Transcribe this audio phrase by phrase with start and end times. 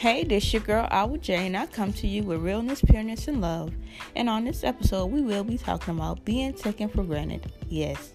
[0.00, 1.54] Hey, this is your girl Awa Jane.
[1.54, 3.70] I come to you with realness, pureness, and love.
[4.16, 7.52] And on this episode, we will be talking about being taken for granted.
[7.68, 8.14] Yes,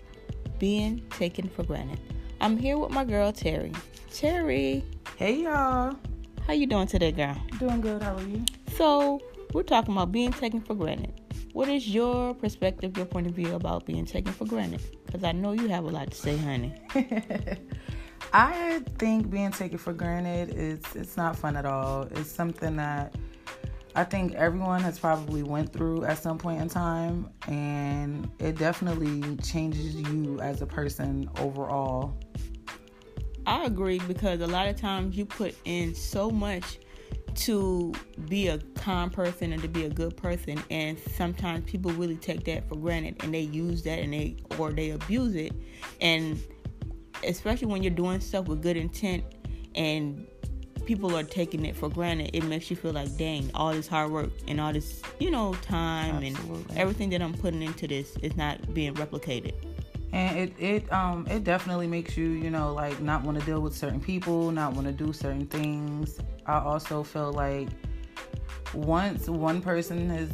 [0.57, 1.99] being taken for granted.
[2.41, 3.71] I'm here with my girl Terry.
[4.11, 4.83] Terry,
[5.17, 5.95] Hey y'all.
[6.47, 7.37] how you doing today, girl?
[7.59, 8.43] Doing good, how are you?
[8.75, 9.21] So
[9.53, 11.13] we're talking about being taken for granted.
[11.53, 14.81] What is your perspective, your point of view about being taken for granted?
[15.05, 16.73] Because I know you have a lot to say, honey.
[18.37, 22.01] I think being taken for granted is it's not fun at all.
[22.11, 23.15] It's something that
[23.95, 29.37] I think everyone has probably went through at some point in time and it definitely
[29.37, 32.13] changes you as a person overall.
[33.47, 36.79] I agree because a lot of times you put in so much
[37.35, 37.93] to
[38.27, 42.43] be a kind person and to be a good person and sometimes people really take
[42.45, 45.53] that for granted and they use that and they or they abuse it
[46.01, 46.37] and
[47.23, 49.23] especially when you're doing stuff with good intent
[49.75, 50.25] and
[50.85, 54.11] people are taking it for granted it makes you feel like dang all this hard
[54.11, 56.65] work and all this you know time Absolutely.
[56.69, 59.53] and everything that i'm putting into this is not being replicated
[60.13, 63.59] And it, it um it definitely makes you, you know, like not want to deal
[63.59, 66.19] with certain people, not want to do certain things.
[66.45, 67.67] I also feel like
[68.73, 70.29] once one person has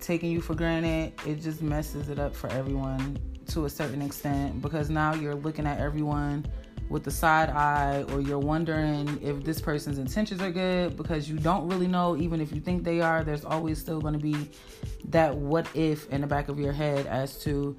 [0.00, 3.16] taken you for granted, it just messes it up for everyone
[3.52, 6.46] to a certain extent because now you're looking at everyone
[6.88, 11.38] with the side eye or you're wondering if this person's intentions are good because you
[11.38, 12.16] don't really know.
[12.16, 14.50] Even if you think they are there's always still going to be
[15.06, 17.76] that what if in the back of your head as to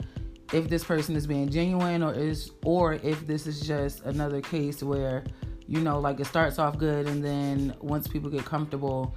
[0.51, 4.83] if this person is being genuine or is or if this is just another case
[4.83, 5.23] where
[5.67, 9.15] you know like it starts off good and then once people get comfortable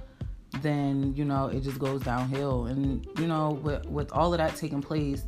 [0.61, 2.65] then you know it just goes downhill.
[2.65, 5.23] And you know with with all of that taking place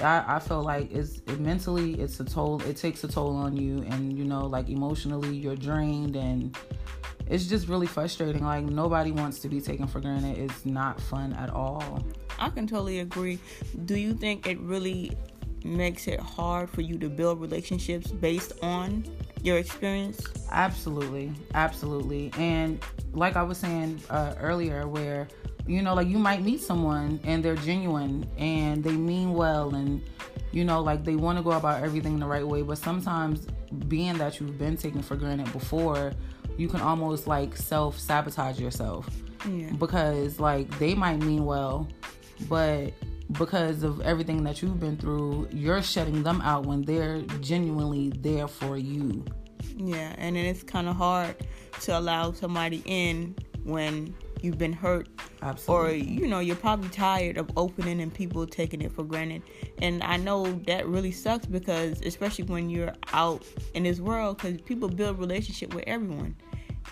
[0.00, 3.56] I, I feel like it's it mentally it's a toll it takes a toll on
[3.56, 6.56] you and you know like emotionally you're drained and
[7.26, 11.32] it's just really frustrating like nobody wants to be taken for granted it's not fun
[11.34, 12.04] at all
[12.38, 13.38] I can totally agree.
[13.84, 15.12] Do you think it really
[15.64, 19.04] makes it hard for you to build relationships based on
[19.42, 20.22] your experience?
[20.50, 22.30] Absolutely, absolutely.
[22.38, 25.28] And like I was saying uh, earlier, where
[25.66, 30.02] you know, like you might meet someone and they're genuine and they mean well, and
[30.52, 32.62] you know, like they want to go about everything the right way.
[32.62, 33.46] But sometimes,
[33.88, 36.12] being that you've been taken for granted before,
[36.56, 39.08] you can almost like self sabotage yourself
[39.48, 39.70] Yeah.
[39.78, 41.88] because like they might mean well,
[42.48, 42.92] but
[43.32, 48.46] because of everything that you've been through, you're shutting them out when they're genuinely there
[48.46, 49.24] for you.
[49.76, 51.34] Yeah, and then it's kind of hard
[51.80, 54.14] to allow somebody in when
[54.44, 55.08] you've been hurt
[55.66, 59.42] or you know you're probably tired of opening and people taking it for granted.
[59.80, 63.44] And i know that really sucks because especially when you're out
[63.74, 66.36] in this world because people build relationship with everyone.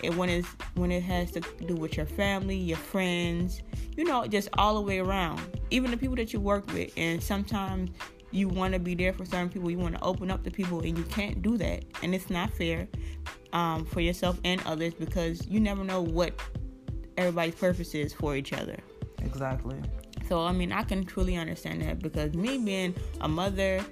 [0.03, 3.61] And when it's when it has to do with your family your friends
[3.95, 5.41] you know just all the way around.
[5.69, 6.91] Even the people that you work with.
[6.97, 7.91] And sometimes
[8.31, 10.79] you want to be there for certain people you want to open up to people
[10.81, 11.85] and you can't do that.
[12.01, 12.87] And it's not fair
[13.53, 16.33] um, for yourself and others because you never know what
[17.17, 18.77] everybody's purposes for each other
[19.23, 19.77] Exactly.
[20.27, 23.83] so I mean, I can truly understand that because me being a mother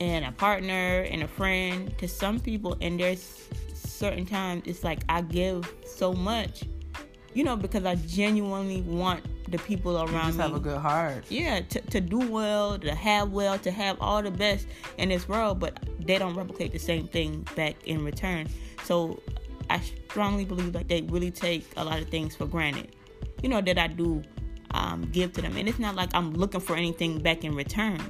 [0.00, 5.00] and a partner and a friend to some people, and there's certain times it's like
[5.08, 6.64] I give so much,
[7.34, 10.78] you know, because I genuinely want the people You around just me have a good
[10.78, 11.24] heart.
[11.28, 14.66] yeah to, to do well to have well to have all the best
[14.98, 18.48] in this world but they don't replicate the same thing back in return
[18.84, 19.20] so
[19.70, 22.94] i strongly believe that they really take a lot of things for granted
[23.42, 24.22] you know that i do
[24.74, 28.00] um, give to them and it's not like i'm looking for anything back in return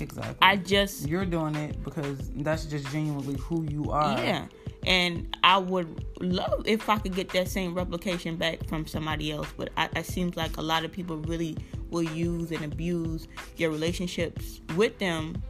[0.00, 0.36] Exactly.
[0.42, 4.18] i just You're doing it because that's just genuinely who you are.
[4.18, 4.46] Yeah.
[4.86, 9.48] And I would love if I could get that same replication back from somebody else.
[9.56, 11.56] But I, it seems like a lot of people really
[11.90, 15.42] will use and abuse your relationships with them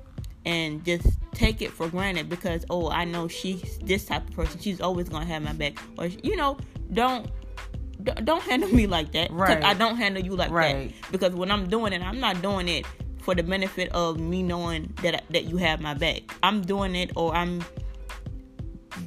[0.44, 4.60] and just take it for granted because, oh, I know she's this type of person.
[4.60, 5.78] She's always going to have my back.
[5.98, 6.58] Or, you know,
[6.92, 7.26] don't.
[8.02, 9.62] don't- Don't handle me like that Right.
[9.64, 10.92] I don't handle you like Right.
[11.00, 11.12] that.
[11.12, 12.84] Because when I'm doing it, I'm not doing it
[13.22, 16.22] for the benefit of me knowing that that you have my back.
[16.42, 17.64] I'm doing it, or I'm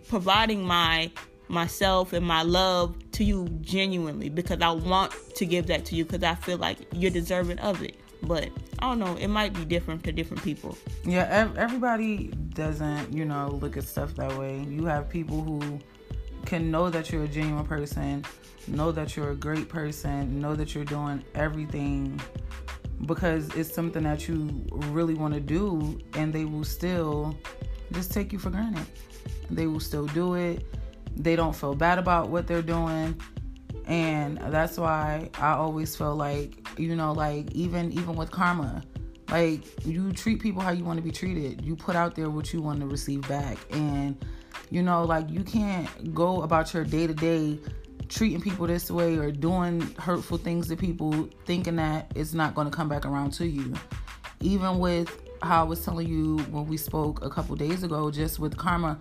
[0.09, 1.11] providing my
[1.49, 6.03] myself and my love to you genuinely because I want to give that to you
[6.03, 7.95] because I feel like you're deserving of it.
[8.23, 8.49] But
[8.79, 10.77] I don't know, it might be different to different people.
[11.05, 14.59] Yeah, ev- everybody doesn't, you know, look at stuff that way.
[14.69, 15.79] You have people who
[16.45, 18.25] can know that you're a genuine person,
[18.67, 22.19] know that you're a great person, know that you're doing everything
[23.05, 27.37] because it's something that you really want to do, and they will still
[27.91, 28.85] just take you for granted.
[29.49, 30.65] They will still do it.
[31.15, 33.19] they don't feel bad about what they're doing
[33.85, 38.83] and that's why i always feel like you know like even even with karma.
[39.29, 41.63] Like you treat people how you want to be treated.
[41.65, 43.57] You put out there what you want to receive back.
[43.71, 44.17] And
[44.69, 47.59] you know like you can't go about your day to day
[48.07, 52.69] treating people this way or doing hurtful things to people thinking that it's not going
[52.69, 53.73] to come back around to you.
[54.39, 58.39] Even with how i was telling you when we spoke a couple days ago just
[58.39, 58.97] with karma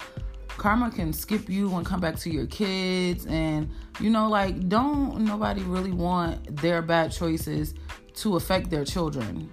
[0.56, 3.26] karma can skip you and come back to your kids.
[3.26, 3.70] And
[4.00, 7.74] you know like don't nobody really want their bad choices
[8.14, 9.52] to affect their children.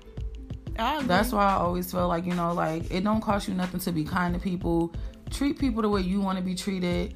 [0.76, 3.92] That's why i always feel like you know like it don't cost you nothing to
[3.92, 4.94] be kind to people.
[5.30, 7.16] Treat people the way you want to be treated.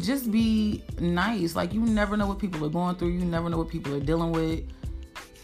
[0.00, 1.56] Just be nice.
[1.56, 3.08] Like you never know what people are going through.
[3.08, 4.64] You never know what people are dealing with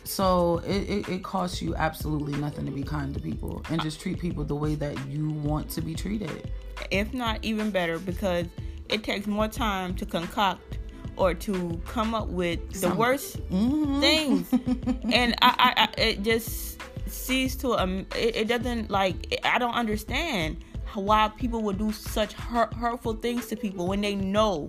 [0.04, 4.00] so it, it, it, costs you absolutely nothing to be kind to people and just
[4.00, 6.50] treat people the way that you want to be treated
[6.90, 8.46] if not even better, because
[8.88, 10.78] it takes more time to concoct
[11.16, 14.00] or to come up with the worst mm-hmm.
[14.00, 14.52] things,
[15.12, 19.74] and I, I, I, it just sees to um, it, it doesn't like I don't
[19.74, 20.64] understand
[20.94, 24.68] why people would do such hurt, hurtful things to people when they know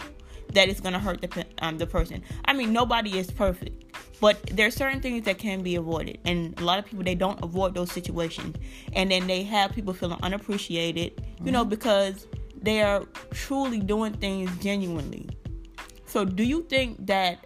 [0.53, 2.21] that it's gonna hurt the um, the person.
[2.45, 3.82] I mean, nobody is perfect,
[4.19, 7.15] but there are certain things that can be avoided, and a lot of people they
[7.15, 8.55] don't avoid those situations,
[8.93, 11.51] and then they have people feeling unappreciated, you mm-hmm.
[11.51, 12.27] know, because
[12.61, 15.27] they are truly doing things genuinely.
[16.05, 17.45] So, do you think that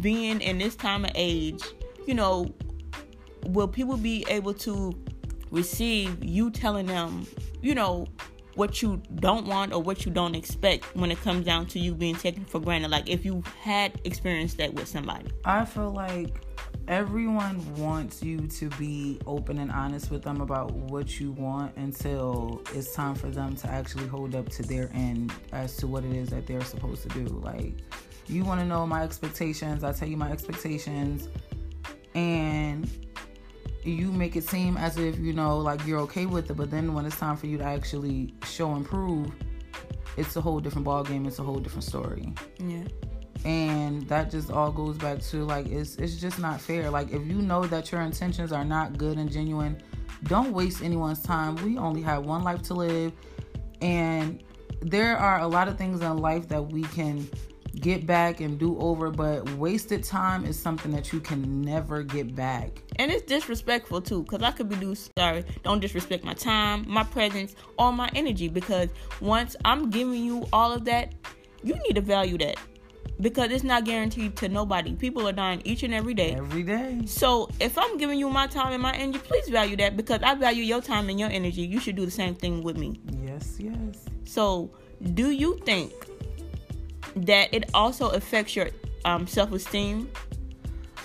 [0.00, 1.62] being in this time of age,
[2.06, 2.52] you know,
[3.46, 4.92] will people be able to
[5.50, 7.26] receive you telling them,
[7.60, 8.06] you know,
[8.54, 11.94] what you don't want or what you don't expect when it comes down to you
[11.94, 12.90] being taken for granted.
[12.90, 15.30] Like if you had experienced that with somebody.
[15.44, 16.44] I feel like
[16.88, 22.62] everyone wants you to be open and honest with them about what you want until
[22.74, 26.12] it's time for them to actually hold up to their end as to what it
[26.12, 27.26] is that they're supposed to do.
[27.26, 27.74] Like
[28.28, 31.28] you want to know my expectations i tell you my expectations
[32.14, 32.88] and
[33.84, 36.94] you make it seem as if you know like you're okay with it but then
[36.94, 39.32] when it's time for you to actually show and prove
[40.16, 42.32] it's a whole different ball game it's a whole different story.
[42.58, 42.84] Yeah.
[43.44, 46.90] And that just all goes back to like it's it's just not fair.
[46.90, 49.82] Like if you know that your intentions are not good and genuine
[50.24, 51.56] don't waste anyone's time.
[51.56, 53.12] We only have one life to live.
[53.80, 54.42] And
[54.80, 57.28] there are a lot of things in life that we can
[57.80, 62.34] get back and do over, but wasted time is something that you can never get
[62.34, 62.82] back.
[62.96, 67.04] And it's disrespectful too, because I could be do sorry, don't disrespect my time, my
[67.04, 68.48] presence, or my energy.
[68.48, 68.88] Because
[69.20, 71.14] once I'm giving you all of that,
[71.62, 72.56] you need to value that.
[73.20, 74.96] Because it's not guaranteed to nobody.
[74.96, 76.34] People are dying each and every day.
[76.34, 77.02] Every day.
[77.06, 80.34] So if I'm giving you my time and my energy, please value that because I
[80.34, 81.62] value your time and your energy.
[81.62, 83.00] You should do the same thing with me.
[83.22, 84.06] Yes, yes.
[84.24, 84.72] So
[85.14, 85.92] do you think
[87.16, 88.68] that it also affects your
[89.04, 90.10] um, self-esteem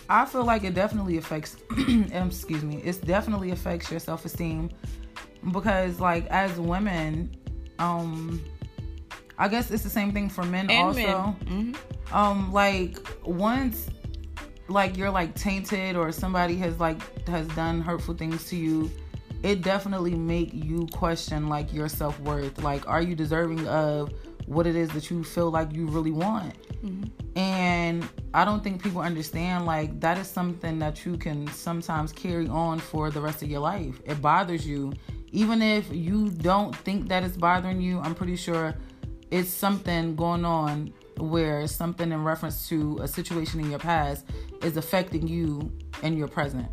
[0.09, 4.69] i feel like it definitely affects um, excuse me it definitely affects your self-esteem
[5.51, 7.35] because like as women
[7.79, 8.41] um
[9.37, 11.73] i guess it's the same thing for men and also men.
[11.75, 12.15] Mm-hmm.
[12.15, 13.89] um like once
[14.69, 18.91] like you're like tainted or somebody has like has done hurtful things to you
[19.43, 24.11] it definitely make you question like your self-worth like are you deserving of
[24.47, 26.55] what it is that you feel like you really want.
[26.83, 27.37] Mm-hmm.
[27.37, 32.47] And I don't think people understand like that is something that you can sometimes carry
[32.47, 33.99] on for the rest of your life.
[34.05, 34.93] It bothers you.
[35.33, 38.73] Even if you don't think that it's bothering you, I'm pretty sure
[39.29, 44.25] it's something going on where something in reference to a situation in your past
[44.61, 45.71] is affecting you
[46.03, 46.69] in your present.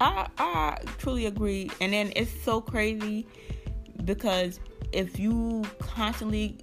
[0.00, 1.70] I I truly agree.
[1.80, 3.26] And then it's so crazy
[4.04, 4.60] because
[4.92, 6.58] if you constantly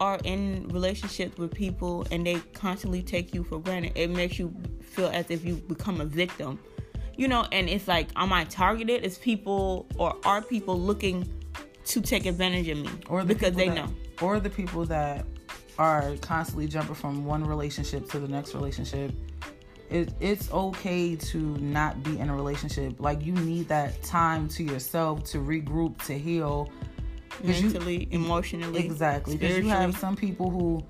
[0.00, 4.54] are in relationships with people and they constantly take you for granted, it makes you
[4.82, 6.58] feel as if you become a victim.
[7.16, 9.04] You know, and it's like, am I targeted?
[9.04, 11.28] Is people or are people looking
[11.86, 12.90] to take advantage of me?
[13.08, 13.94] Or the because they that, know.
[14.20, 15.24] Or the people that
[15.78, 19.12] are constantly jumping from one relationship to the next relationship.
[19.90, 22.98] It, it's okay to not be in a relationship.
[22.98, 26.70] Like you need that time to yourself to regroup, to heal,
[27.42, 29.36] mentally, you, emotionally, exactly.
[29.36, 30.84] Because you have some people who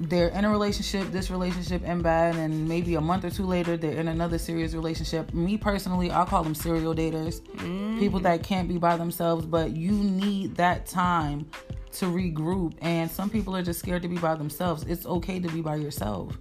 [0.00, 3.76] they're in a relationship, this relationship end bad, and maybe a month or two later
[3.76, 5.32] they're in another serious relationship.
[5.34, 7.98] Me personally, I call them serial daters, mm-hmm.
[7.98, 11.46] people that can't be by themselves, but you need that time
[11.92, 12.74] to regroup.
[12.80, 14.84] And some people are just scared to be by themselves.
[14.84, 16.38] It's okay to be by yourself.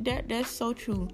[0.00, 1.08] That that's so true.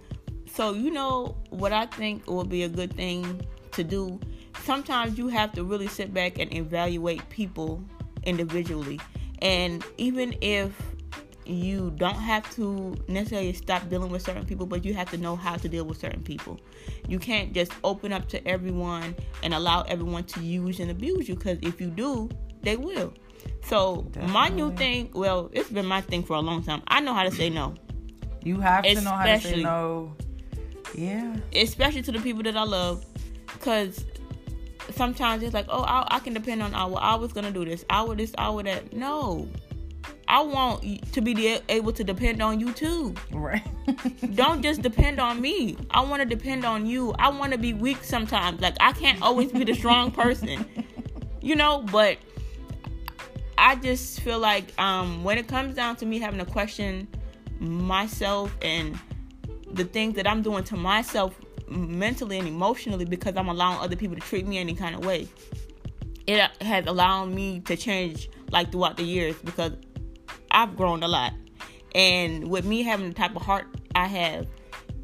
[0.52, 3.40] So you know what I think would be a good thing
[3.72, 4.20] to do
[4.66, 7.82] sometimes you have to really sit back and evaluate people
[8.24, 9.00] individually
[9.42, 10.72] And even if
[11.44, 15.36] you don't have to necessarily stop dealing with certain people, but you have to know
[15.36, 16.58] how to deal with certain people.
[17.06, 21.36] You can't just open up to everyone and allow everyone to use and abuse you
[21.36, 22.28] because if you do,
[22.62, 23.12] they will.
[23.62, 24.32] So Definitely.
[24.32, 26.82] my new thing, well, it's been my thing for a long time.
[26.88, 27.74] I know how to say no.
[28.42, 30.16] You have to know how to say no.
[30.94, 31.36] Yeah.
[31.54, 33.04] Especially to the people that I love,
[33.46, 34.04] because
[34.96, 36.98] sometimes it's like, oh, I, I can depend on our.
[36.98, 37.84] I was gonna do this.
[37.90, 38.32] I would this.
[38.36, 38.92] I would that.
[38.92, 39.48] No,
[40.28, 43.14] I want to be able to depend on you too.
[43.30, 43.66] Right.
[44.34, 45.76] Don't just depend on me.
[45.90, 47.14] I want to depend on you.
[47.18, 48.60] I want to be weak sometimes.
[48.60, 50.66] Like I can't always be the strong person.
[51.40, 52.18] You know, but
[53.56, 57.06] I just feel like um when it comes down to me having to question
[57.60, 58.98] myself and
[59.72, 61.38] the things that I'm doing to myself
[61.68, 65.28] mentally and emotionally because I'm allowing other people to treat me any kind of way.
[66.26, 69.72] It has allowed me to change like throughout the years because
[70.50, 71.32] I've grown a lot.
[71.94, 74.46] And with me having the type of heart I have,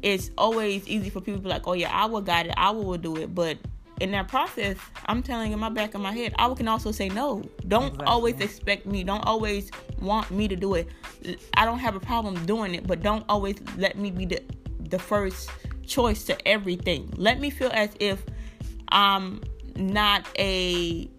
[0.01, 2.71] it's always easy for people to be like, oh yeah, I will guide it, I
[2.71, 3.33] will do it.
[3.33, 3.57] But
[4.01, 7.09] in that process, I'm telling in my back of my head, I can also say
[7.09, 7.41] no.
[7.67, 8.05] Don't exactly.
[8.05, 9.03] always expect me.
[9.03, 10.89] Don't always want me to do it.
[11.53, 14.41] I don't have a problem doing it, but don't always let me be the
[14.89, 15.49] the first
[15.85, 17.13] choice to everything.
[17.17, 18.23] Let me feel as if
[18.89, 19.41] I'm
[19.75, 21.09] not a,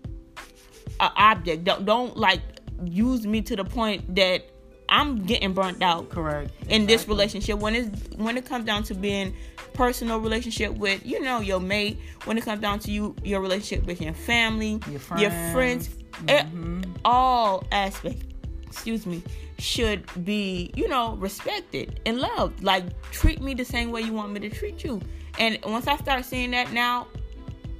[1.00, 1.64] a object.
[1.64, 2.40] Don't don't like
[2.84, 4.50] use me to the point that
[4.88, 6.10] I'm getting burnt out.
[6.10, 6.50] Correct.
[6.62, 6.86] In exactly.
[6.86, 9.34] this relationship, when it's when it comes down to being
[9.72, 13.86] personal relationship with you know your mate, when it comes down to you your relationship
[13.86, 15.88] with your family, your friends, your friends
[16.26, 16.82] mm-hmm.
[17.04, 18.33] all aspects.
[18.74, 19.22] Excuse me,
[19.60, 22.64] should be you know respected and loved.
[22.64, 25.00] Like treat me the same way you want me to treat you.
[25.38, 27.06] And once I start seeing that now,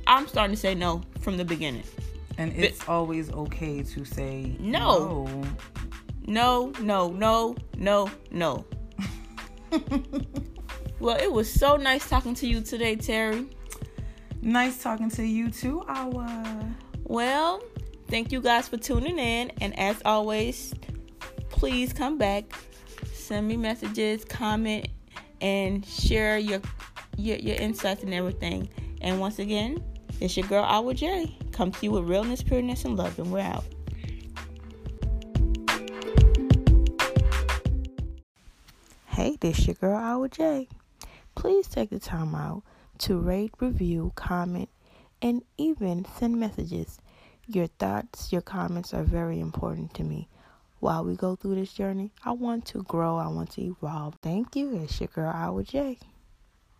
[0.06, 1.82] I'm starting to say no from the beginning.
[2.38, 5.44] And it's but, always okay to say no.
[6.26, 8.64] No, no, no, no, no.
[11.00, 13.48] well, it was so nice talking to you today, Terry.
[14.42, 16.76] Nice talking to you too, Awa.
[17.02, 17.62] Well,
[18.08, 19.50] thank you guys for tuning in.
[19.60, 20.72] And as always,
[21.64, 22.44] please come back,
[23.14, 24.86] send me messages, comment,
[25.40, 26.60] and share your
[27.16, 28.68] your, your insights and everything.
[29.00, 29.82] And once again,
[30.20, 31.34] it's your girl Awa J.
[31.52, 33.64] Come to you with realness, pureness, and love, and we're out.
[39.06, 40.68] Hey, this your girl Awa J.
[41.34, 42.62] Please take the time out
[42.98, 44.68] to rate, review, comment,
[45.22, 47.00] and even send messages.
[47.46, 50.28] Your thoughts, your comments are very important to me.
[50.84, 54.16] While we go through this journey, I want to grow, I want to evolve.
[54.20, 54.76] Thank you.
[54.82, 55.96] It's your girl Awa J.